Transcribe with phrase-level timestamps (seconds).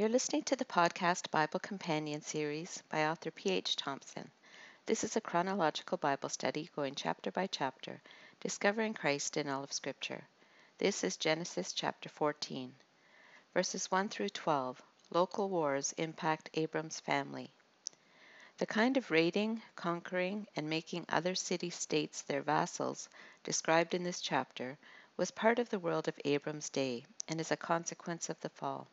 [0.00, 3.76] You're listening to the podcast Bible Companion series by author P.H.
[3.76, 4.30] Thompson.
[4.86, 8.00] This is a chronological Bible study going chapter by chapter,
[8.40, 10.26] discovering Christ in all of Scripture.
[10.78, 12.74] This is Genesis chapter 14.
[13.52, 17.52] Verses 1 through 12 Local wars impact Abram's family.
[18.56, 23.10] The kind of raiding, conquering, and making other city states their vassals
[23.44, 24.78] described in this chapter
[25.18, 28.88] was part of the world of Abram's day and is a consequence of the fall.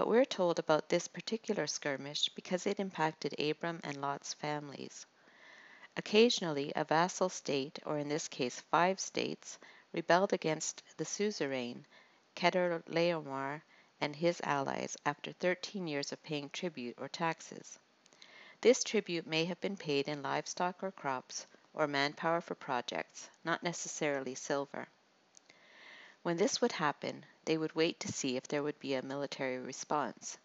[0.00, 5.04] But we're told about this particular skirmish because it impacted Abram and Lot's families.
[5.94, 9.58] Occasionally, a vassal state, or in this case five states,
[9.92, 11.84] rebelled against the suzerain,
[12.34, 13.60] Chedorlaomer,
[14.00, 17.78] and his allies after 13 years of paying tribute or taxes.
[18.62, 23.62] This tribute may have been paid in livestock or crops, or manpower for projects, not
[23.62, 24.88] necessarily silver.
[26.22, 29.58] When this would happen, they would wait to see if there would be a military
[29.58, 30.38] response.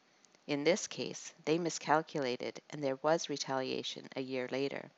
[0.47, 4.89] In this case, they miscalculated and there was retaliation a year later.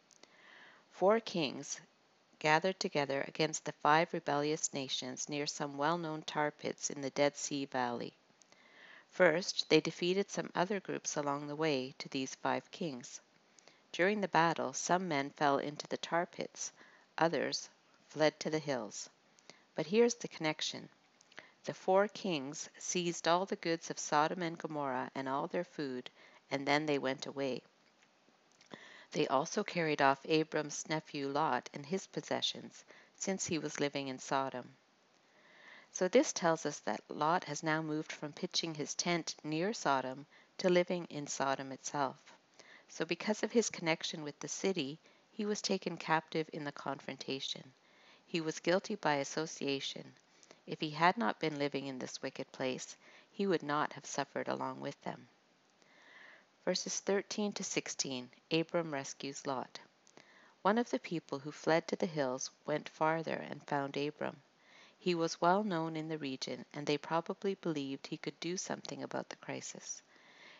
[0.90, 1.82] Four kings
[2.40, 7.36] gathered together against the five rebellious nations near some well-known tar pits in the Dead
[7.36, 8.14] Sea Valley.
[9.10, 13.20] First, they defeated some other groups along the way to these five kings.
[13.92, 16.72] During the battle, some men fell into the tar pits,
[17.18, 17.68] others
[18.08, 19.10] fled to the hills.
[19.76, 20.88] But here's the connection.
[21.68, 26.10] The four kings seized all the goods of Sodom and Gomorrah and all their food,
[26.50, 27.62] and then they went away.
[29.12, 32.86] They also carried off Abram's nephew Lot and his possessions,
[33.18, 34.78] since he was living in Sodom.
[35.92, 40.26] So this tells us that Lot has now moved from pitching his tent near Sodom
[40.60, 42.34] to living in Sodom itself.
[42.88, 45.00] So because of his connection with the city,
[45.32, 47.74] he was taken captive in the confrontation.
[48.26, 50.16] He was guilty by association.
[50.68, 52.98] If he had not been living in this wicked place,
[53.32, 55.30] he would not have suffered along with them.
[56.66, 59.80] Verses 13 to 16 Abram rescues Lot.
[60.62, 64.42] One of the people who fled to the hills went farther and found Abram.
[65.00, 69.02] He was well known in the region, and they probably believed he could do something
[69.02, 70.02] about the crisis.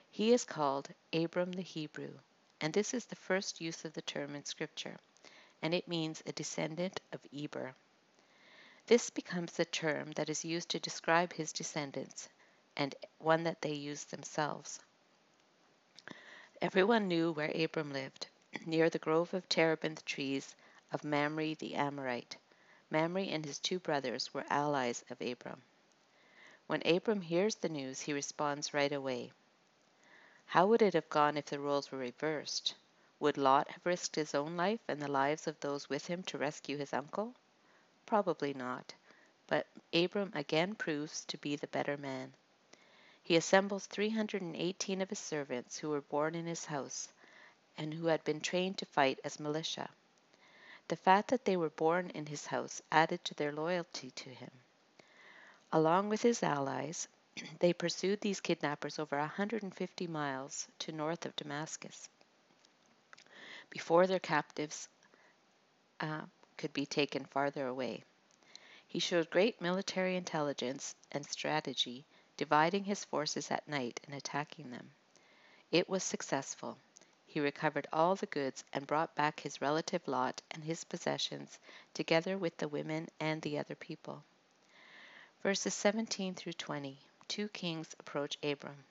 [0.10, 2.18] He is called Abram the Hebrew,
[2.62, 4.98] and this is the first use of the term in Scripture
[5.62, 7.74] and it means a descendant of Eber.
[8.88, 12.30] This becomes the term that is used to describe his descendants,
[12.78, 14.80] and one that they use themselves.
[16.62, 18.28] Everyone knew where Abram lived,
[18.66, 20.56] near the grove of terebinth trees
[20.94, 22.38] of Mamre the Amorite.
[22.90, 25.62] Mamre and his two brothers were allies of Abram.
[26.68, 29.34] When Abram hears the news, he responds right away.
[30.46, 32.74] How would it have gone if the roles were reversed?
[33.20, 36.38] Would Lot have risked his own life and the lives of those with him to
[36.38, 37.36] rescue his uncle?
[38.08, 38.96] Probably not,
[39.48, 42.34] but Abram again proves to be the better man.
[43.22, 47.10] He assembles 318 of his servants who were born in his house
[47.78, 49.90] and who had been trained to fight as militia.
[50.88, 54.52] The fact that they were born in his house added to their loyalty to him.
[55.74, 57.10] Along with his allies,
[57.60, 62.08] they pursued these kidnappers over 150 miles to north of Damascus
[63.70, 64.88] before their captives
[66.00, 66.22] uh,
[66.58, 68.04] could be taken farther away.
[68.88, 74.92] He showed great military intelligence and strategy, dividing his forces at night and attacking them.
[75.72, 76.78] It was successful.
[77.26, 81.60] He recovered all the goods and brought back his relative Lot and his possessions,
[81.94, 84.24] together with the women and the other people.
[85.44, 86.98] Verses 17 through 20
[87.28, 88.86] Two kings approach Abram.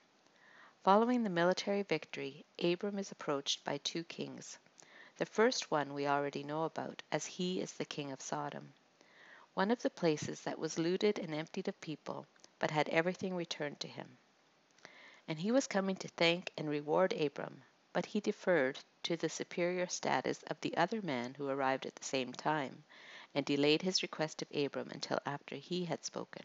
[0.83, 4.59] Following the military victory, Abram is approached by two kings.
[5.17, 8.73] The first one we already know about, as he is the king of Sodom,
[9.55, 12.27] one of the places that was looted and emptied of people,
[12.59, 14.19] but had everything returned to him.
[15.27, 17.63] And he was coming to thank and reward Abram,
[17.93, 22.03] but he deferred to the superior status of the other man who arrived at the
[22.03, 22.83] same time,
[23.33, 26.43] and delayed his request of Abram until after he had spoken.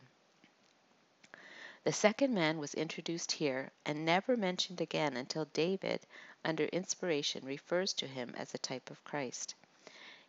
[1.85, 6.07] The second man was introduced here and never mentioned again until David,
[6.45, 9.55] under inspiration, refers to him as a type of Christ.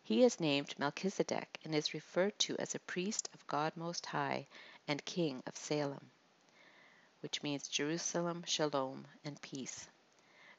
[0.04, 4.48] He is named Melchizedek and is referred to as a priest of God Most High
[4.88, 6.12] and king of Salem,
[7.22, 9.88] which means Jerusalem, Shalom, and peace.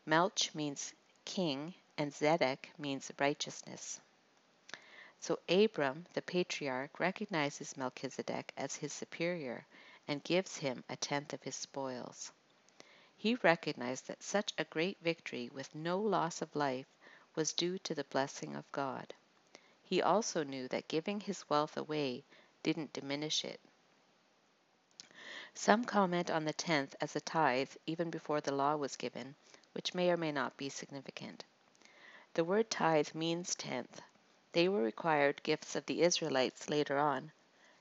[0.06, 4.00] Melch means king, and Zedek means righteousness.
[5.20, 9.66] So Abram, the patriarch, recognizes Melchizedek as his superior
[10.08, 12.32] and gives him a tenth of his spoils.
[13.24, 16.84] He recognized that such a great victory with no loss of life
[17.34, 19.14] was due to the blessing of God.
[19.82, 22.24] He also knew that giving his wealth away
[22.62, 23.62] didn't diminish it.
[25.54, 29.36] Some comment on the tenth as a tithe even before the law was given,
[29.72, 31.44] which may or may not be significant.
[32.34, 34.02] The word tithe means tenth.
[34.52, 37.32] They were required gifts of the Israelites later on,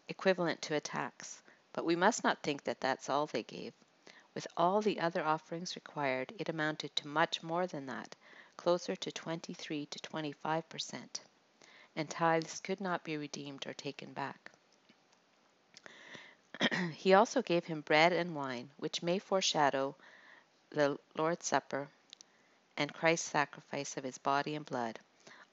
[0.07, 1.41] equivalent to a tax,
[1.73, 3.73] but we must not think that that's all they gave.
[4.35, 8.15] With all the other offerings required, it amounted to much more than that,
[8.57, 11.21] closer to 23 to 25 per cent,
[11.95, 14.51] and tithes could not be redeemed or taken back.
[16.93, 19.95] he also gave him bread and wine, which may foreshadow
[20.71, 21.89] the Lord's Supper
[22.75, 24.99] and Christ's sacrifice of his body and blood,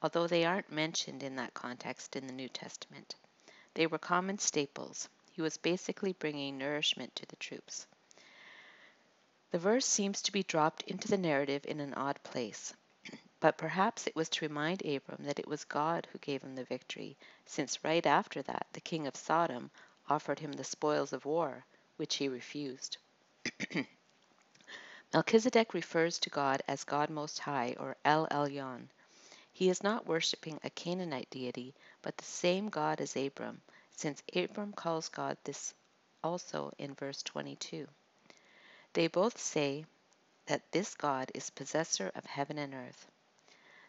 [0.00, 3.14] although they aren't mentioned in that context in the New Testament.
[3.74, 5.08] They were common staples.
[5.32, 7.86] He was basically bringing nourishment to the troops.
[9.52, 12.72] The verse seems to be dropped into the narrative in an odd place,
[13.40, 16.62] but perhaps it was to remind Abram that it was God who gave him the
[16.62, 17.16] victory,
[17.46, 19.72] since right after that the king of Sodom
[20.08, 21.64] offered him the spoils of war,
[21.96, 22.98] which he refused.
[25.12, 28.88] Melchizedek refers to God as God Most High, or El Elyon.
[29.52, 33.62] He is not worshipping a Canaanite deity, but the same God as Abram,
[33.96, 35.74] since Abram calls God this
[36.22, 37.88] also in verse 22.
[38.92, 39.86] They both say
[40.46, 43.06] that this God is possessor of heaven and earth.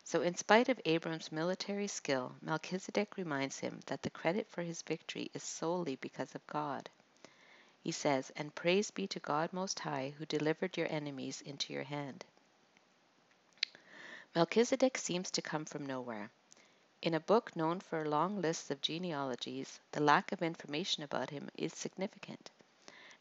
[0.04, 4.82] So, in spite of Abram's military skill, Melchizedek reminds him that the credit for his
[4.82, 6.90] victory is solely because of God.
[7.84, 11.84] He says, And praise be to God Most High, who delivered your enemies into your
[11.84, 12.26] hand.
[14.36, 16.30] Melchizedek seems to come from nowhere.
[17.02, 21.50] In a book known for long lists of genealogies, the lack of information about him
[21.56, 22.52] is significant.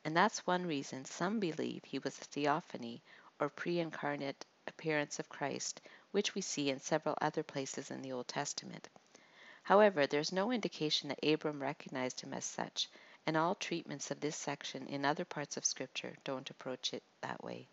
[0.04, 3.02] And that's one reason some believe he was a theophany
[3.38, 5.80] or pre incarnate appearance of Christ
[6.12, 8.88] which we see in several other places in the Old Testament.
[9.62, 12.88] However, there is no indication that Abram recognized him as such,
[13.26, 17.44] and all treatments of this section in other parts of Scripture don't approach it that
[17.44, 17.68] way.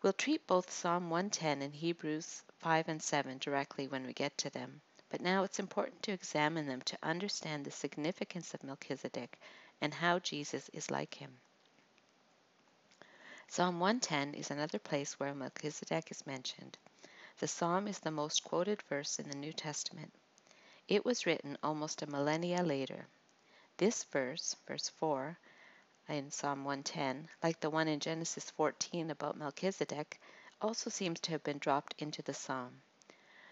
[0.00, 4.50] We'll treat both Psalm 110 and Hebrews 5 and 7 directly when we get to
[4.50, 4.80] them,
[5.10, 9.38] but now it's important to examine them to understand the significance of Melchizedek
[9.80, 11.38] and how Jesus is like him.
[13.48, 16.76] Psalm 110 is another place where Melchizedek is mentioned.
[17.38, 20.12] The psalm is the most quoted verse in the New Testament.
[20.88, 23.06] It was written almost a millennia later.
[23.76, 25.38] This verse, verse 4,
[26.08, 30.20] in Psalm 110, like the one in Genesis 14 about Melchizedek,
[30.60, 32.82] also seems to have been dropped into the psalm.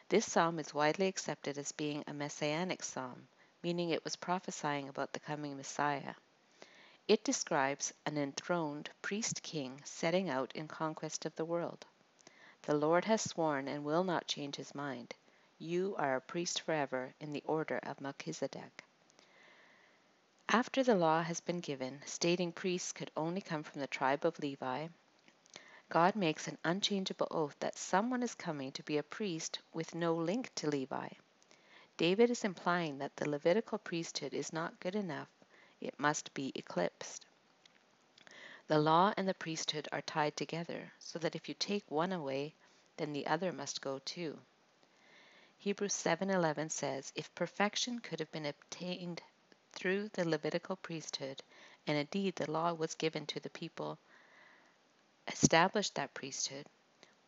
[0.08, 3.28] This psalm is widely accepted as being a messianic psalm,
[3.66, 6.14] meaning it was prophesying about the coming Messiah.
[7.08, 11.84] It describes an enthroned priest king setting out in conquest of the world.
[12.62, 15.16] The Lord has sworn and will not change his mind.
[15.58, 18.84] You are a priest forever in the order of Melchizedek.
[20.48, 24.38] After the law has been given, stating priests could only come from the tribe of
[24.38, 24.86] Levi,
[25.88, 30.14] God makes an unchangeable oath that someone is coming to be a priest with no
[30.14, 31.08] link to Levi.
[31.98, 35.30] David is implying that the Levitical priesthood is not good enough
[35.80, 37.24] it must be eclipsed.
[38.66, 42.54] The law and the priesthood are tied together, so that if you take one away,
[42.98, 44.38] then the other must go too.
[45.56, 49.22] Hebrews 7:11 says, "If perfection could have been obtained
[49.72, 51.42] through the Levitical priesthood,
[51.86, 53.98] and indeed the law was given to the people
[55.28, 56.66] established that priesthood,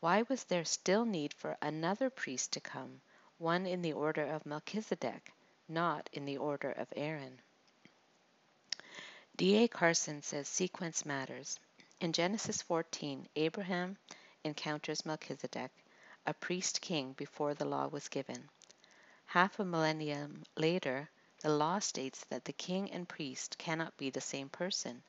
[0.00, 3.00] why was there still need for another priest to come,
[3.38, 5.32] one in the order of Melchizedek,
[5.68, 7.40] not in the order of Aaron?"
[9.36, 9.68] D.A.
[9.68, 11.60] Carson says sequence matters.
[12.00, 13.96] In Genesis 14, Abraham
[14.42, 15.70] encounters Melchizedek,
[16.26, 18.48] a priest king before the law was given.
[19.26, 21.08] Half a millennium later,
[21.40, 25.02] the law states that the king and priest cannot be the same person.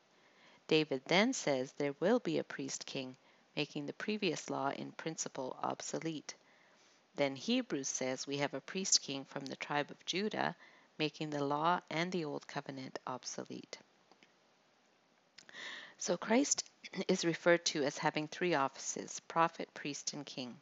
[0.67, 3.15] David then says there will be a priest king,
[3.55, 6.35] making the previous law in principle obsolete.
[7.19, 10.55] Then Hebrews says we have a priest king from the tribe of Judah,
[10.97, 13.77] making the law and the old covenant obsolete.
[15.97, 16.63] So Christ
[17.09, 20.61] is referred to as having three offices prophet, priest, and king.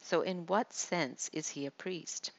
[0.00, 2.30] So, in what sense is he a priest?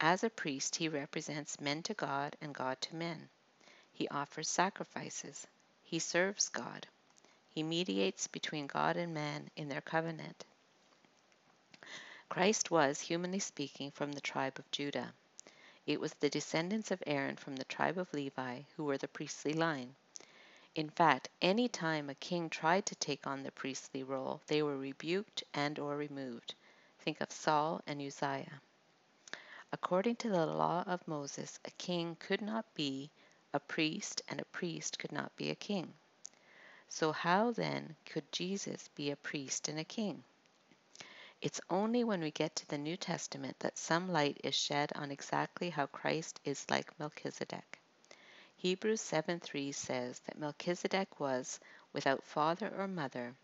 [0.00, 3.28] As a priest, he represents men to God and God to men.
[3.92, 5.46] He offers sacrifices.
[5.84, 6.88] He serves God.
[7.50, 10.44] He mediates between God and man in their covenant.
[12.28, 15.12] Christ was, humanly speaking, from the tribe of Judah.
[15.86, 19.52] It was the descendants of Aaron from the tribe of Levi who were the priestly
[19.52, 19.94] line.
[20.74, 24.76] In fact, any time a king tried to take on the priestly role, they were
[24.76, 26.54] rebuked and or removed.
[26.98, 28.60] Think of Saul and Uzziah.
[29.72, 33.10] According to the law of Moses, a king could not be
[33.52, 35.92] a priest, and a priest could not be a king.
[36.88, 40.24] So, how then could Jesus be a priest and a king?
[41.44, 45.10] It's only when we get to the New Testament that some light is shed on
[45.10, 47.80] exactly how Christ is like Melchizedek.
[48.56, 51.60] Hebrews 7:3 says that Melchizedek was
[51.92, 53.34] without father or mother,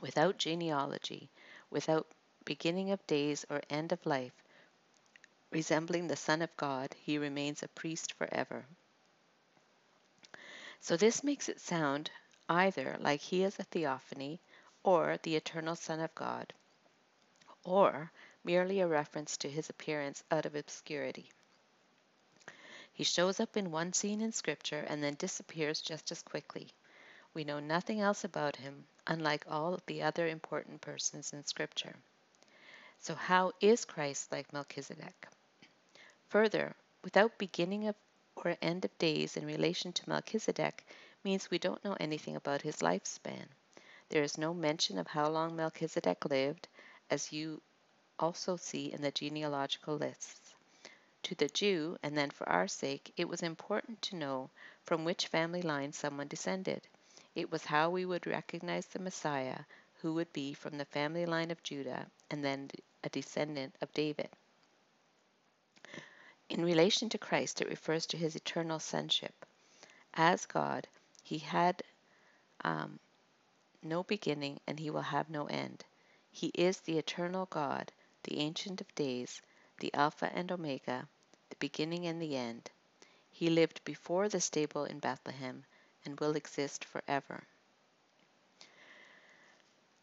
[0.00, 1.30] without genealogy,
[1.70, 2.08] without
[2.44, 4.42] beginning of days or end of life.
[5.52, 8.66] Resembling the Son of God, he remains a priest forever.
[10.80, 12.10] So this makes it sound
[12.48, 14.40] either like he is a theophany
[14.82, 16.52] or the eternal Son of God,
[17.64, 18.10] or
[18.44, 21.30] merely a reference to his appearance out of obscurity.
[22.92, 26.68] He shows up in one scene in Scripture and then disappears just as quickly.
[27.32, 31.96] We know nothing else about him, unlike all the other important persons in Scripture.
[33.00, 35.26] So, how is Christ like Melchizedek?
[36.28, 37.96] Further, without beginning of
[38.36, 40.84] or end of days in relation to Melchizedek
[41.22, 43.46] means we don't know anything about his lifespan.
[44.10, 46.68] There is no mention of how long Melchizedek lived,
[47.10, 47.60] as you
[48.18, 50.54] also see in the genealogical lists.
[51.24, 54.50] To the Jew, and then for our sake, it was important to know
[54.82, 56.86] from which family line someone descended.
[57.34, 59.60] It was how we would recognize the Messiah,
[60.00, 62.70] who would be from the family line of Judah and then
[63.02, 64.28] a descendant of David.
[66.50, 69.46] In relation to Christ, it refers to his eternal sonship.
[70.12, 70.86] As God,
[71.22, 71.82] he had
[72.62, 73.00] um,
[73.82, 75.84] no beginning and he will have no end.
[76.36, 77.92] He is the eternal God,
[78.24, 79.40] the Ancient of Days,
[79.78, 81.08] the Alpha and Omega,
[81.48, 82.72] the beginning and the end.
[83.30, 85.64] He lived before the stable in Bethlehem
[86.04, 87.46] and will exist forever.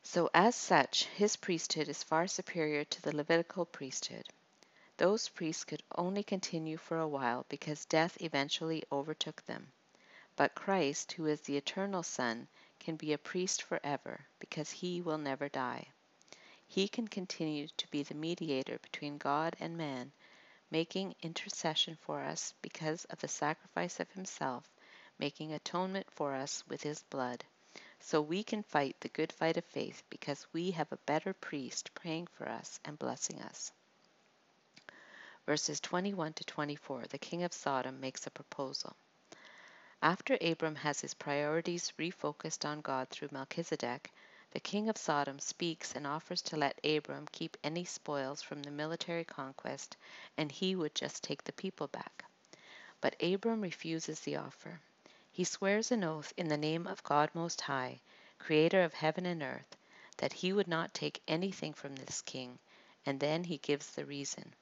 [0.04, 4.30] So, as such, his priesthood is far superior to the Levitical priesthood.
[4.96, 9.74] Those priests could only continue for a while because death eventually overtook them.
[10.38, 12.48] But Christ, who is the eternal Son,
[12.80, 15.90] can be a priest forever because he will never die.
[16.74, 20.13] He can continue to be the mediator between God and man,
[20.70, 24.72] making intercession for us because of the sacrifice of himself,
[25.20, 27.44] making atonement for us with his blood.
[28.00, 31.94] So we can fight the good fight of faith because we have a better priest
[31.94, 33.74] praying for us and blessing us.
[35.46, 38.96] Verses 21 to 24, the king of Sodom makes a proposal.
[40.01, 44.10] After Abram has his priorities refocused on God through Melchizedek,
[44.51, 48.70] the king of Sodom speaks and offers to let Abram keep any spoils from the
[48.70, 49.96] military conquest,
[50.36, 52.25] and he would just take the people back.
[53.00, 54.81] But Abram refuses the offer.
[55.31, 58.01] He swears an oath in the name of God Most High,
[58.39, 59.77] Creator of heaven and earth,
[60.17, 62.60] that he would not take anything from this king,
[63.05, 64.53] and then he gives the reason,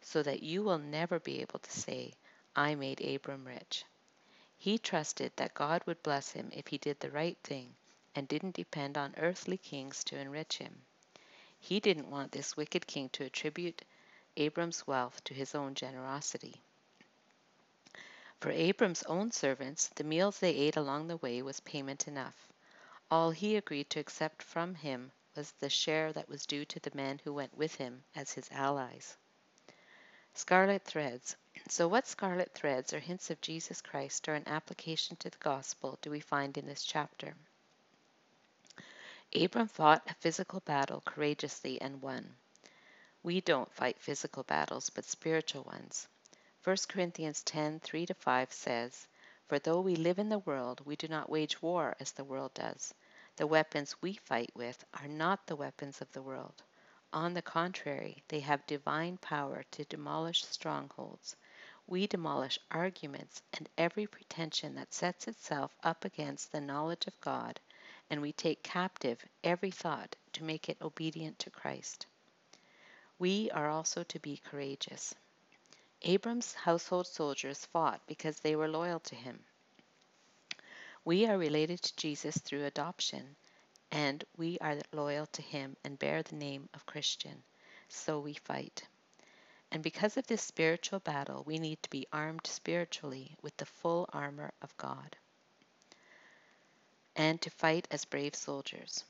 [0.00, 2.12] so that you will never be able to say,
[2.54, 3.84] I made Abram rich.
[4.56, 7.74] He trusted that God would bless him if he did the right thing
[8.14, 10.82] and didn't depend on earthly kings to enrich him.
[11.58, 13.82] He didn't want this wicked king to attribute
[14.36, 16.60] Abram's wealth to his own generosity.
[18.40, 22.48] For Abram's own servants, the meals they ate along the way was payment enough.
[23.10, 26.90] All he agreed to accept from him was the share that was due to the
[26.94, 29.16] men who went with him as his allies.
[30.34, 31.36] Scarlet threads.
[31.68, 35.98] So, what scarlet threads or hints of Jesus Christ or an application to the gospel
[36.02, 37.36] do we find in this chapter?
[39.34, 42.36] Abram fought a physical battle courageously and won.
[43.22, 46.06] We don't fight physical battles, but spiritual ones.
[46.64, 49.06] 1 Corinthians 10 3 5 says,
[49.46, 52.52] For though we live in the world, we do not wage war as the world
[52.52, 52.92] does.
[53.36, 56.62] The weapons we fight with are not the weapons of the world.
[57.14, 61.36] On the contrary, they have divine power to demolish strongholds.
[61.86, 67.58] We demolish arguments and every pretension that sets itself up against the knowledge of God
[68.12, 72.04] and we take captive every thought to make it obedient to Christ.
[73.18, 75.14] We are also to be courageous.
[76.02, 79.42] Abram's household soldiers fought because they were loyal to him.
[81.06, 83.34] We are related to Jesus through adoption,
[83.90, 87.42] and we are loyal to him and bear the name of Christian.
[87.88, 88.86] So we fight.
[89.70, 94.06] And because of this spiritual battle, we need to be armed spiritually with the full
[94.12, 95.16] armor of God
[97.16, 99.04] and to fight as brave soldiers.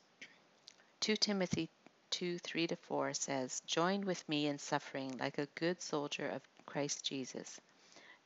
[1.01, 1.69] 2 Timothy
[2.11, 6.43] 2 3 to 4 says, Join with me in suffering like a good soldier of
[6.67, 7.61] Christ Jesus.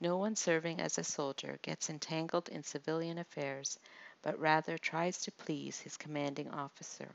[0.00, 3.78] No one serving as a soldier gets entangled in civilian affairs,
[4.22, 7.08] but rather tries to please his commanding officer.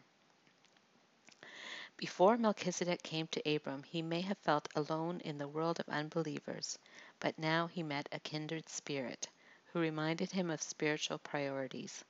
[1.97, 6.79] Before Melchizedek came to Abram, he may have felt alone in the world of unbelievers,
[7.19, 9.27] but now he met a kindred spirit
[9.65, 12.03] who reminded him of spiritual priorities.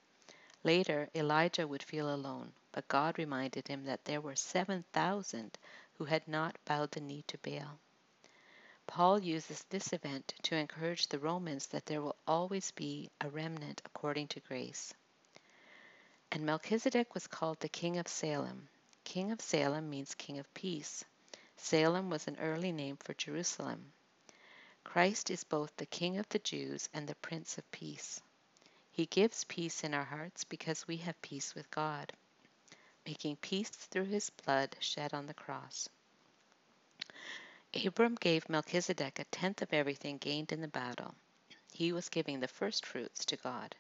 [0.63, 5.57] Later, Elijah would feel alone, but God reminded him that there were 7,000
[5.95, 7.79] who had not bowed the knee to Baal.
[8.85, 13.81] Paul uses this event to encourage the Romans that there will always be a remnant
[13.85, 14.93] according to grace.
[16.31, 18.67] And Melchizedek was called the king of Salem.
[19.03, 21.03] King of Salem means king of peace.
[21.57, 23.93] Salem was an early name for Jerusalem.
[24.83, 28.21] Christ is both the king of the Jews and the prince of peace.
[28.93, 32.11] He gives peace in our hearts because we have peace with God,
[33.05, 35.87] making peace through his blood shed on the cross.
[37.73, 41.15] Abram gave Melchizedek a tenth of everything gained in the battle.
[41.71, 43.75] He was giving the first fruits to God.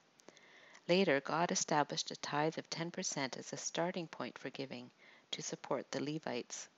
[0.87, 4.91] Later, God established a tithe of 10% as a starting point for giving
[5.31, 6.69] to support the Levites.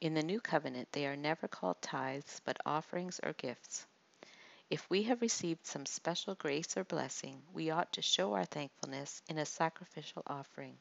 [0.00, 3.86] In the New Covenant, they are never called tithes, but offerings or gifts.
[4.70, 9.22] If we have received some special grace or blessing, we ought to show our thankfulness
[9.26, 10.76] in a sacrificial offering.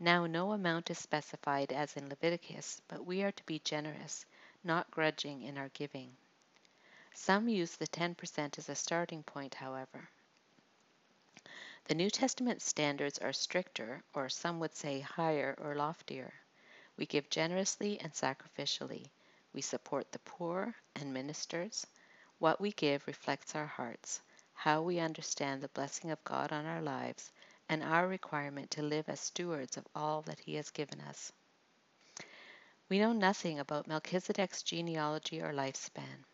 [0.00, 4.24] Now, no amount is specified as in Leviticus, but we are to be generous,
[4.64, 6.16] not grudging in our giving.
[7.12, 10.08] Some use the 10% as a starting point, however.
[11.84, 16.32] The New Testament standards are stricter, or some would say higher or loftier.
[16.96, 19.10] We give generously and sacrificially.
[19.52, 21.86] We support the poor and ministers.
[22.40, 24.20] What we give reflects our hearts,
[24.54, 27.32] how we understand the blessing of God on our lives,
[27.68, 31.32] and our requirement to live as stewards of all that He has given us.
[32.88, 36.24] We know nothing about Melchizedek's genealogy or lifespan.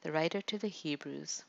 [0.00, 1.44] The writer to the Hebrews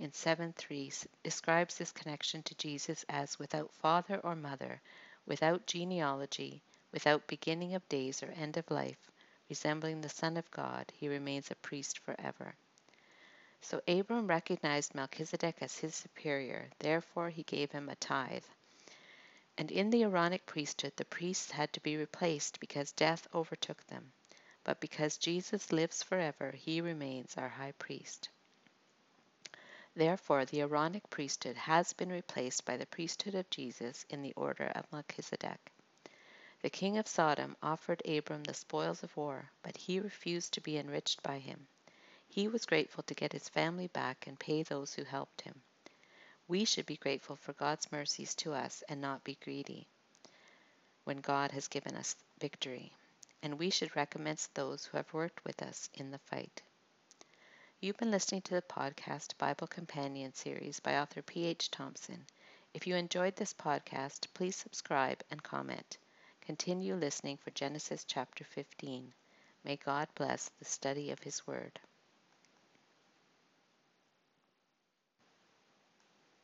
[0.00, 4.80] in 7.3 describes this connection to Jesus as without father or mother,
[5.26, 9.10] without genealogy, without beginning of days or end of life,
[9.48, 12.56] resembling the Son of God, he remains a priest forever.
[13.66, 18.44] So Abram recognized Melchizedek as his superior, therefore he gave him a tithe.
[19.56, 24.12] And in the Aaronic priesthood, the priests had to be replaced because death overtook them.
[24.64, 28.28] But because Jesus lives forever, he remains our high priest.
[29.96, 34.66] Therefore, the Aaronic priesthood has been replaced by the priesthood of Jesus in the order
[34.74, 35.72] of Melchizedek.
[36.60, 40.76] The king of Sodom offered Abram the spoils of war, but he refused to be
[40.76, 41.66] enriched by him.
[42.34, 45.62] He was grateful to get his family back and pay those who helped him.
[46.48, 49.86] We should be grateful for God's mercies to us and not be greedy
[51.04, 52.92] when God has given us victory.
[53.40, 56.60] And we should recompense those who have worked with us in the fight.
[57.80, 61.70] You've been listening to the podcast Bible Companion series by author P.H.
[61.70, 62.26] Thompson.
[62.72, 65.98] If you enjoyed this podcast, please subscribe and comment.
[66.40, 69.14] Continue listening for Genesis chapter 15.
[69.62, 71.78] May God bless the study of His Word.